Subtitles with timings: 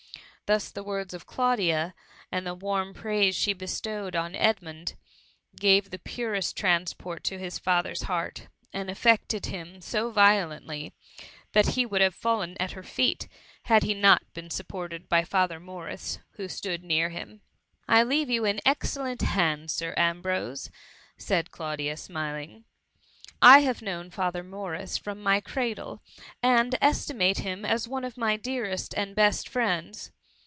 [0.47, 1.93] Thus the words of Claudia,
[2.29, 4.95] and the warm praise she be« stowed on Edmund,
[5.55, 10.91] gave the purest transport to his ^ther^s heart; and affected him so vi olently,
[11.53, 13.29] that he would have fallen at her feet,
[13.63, 17.39] had he not been supported by Father Morris, who stood near him.
[17.87, 19.71] I leave you in excellent hands.
[19.71, 20.69] Sir Am brose,^
[21.17, 22.63] said Claudia, smiling;^^
[23.41, 26.01] I have known Father Morris from my cradle,
[26.43, 30.11] and estimate him as one of my dearest and best friends.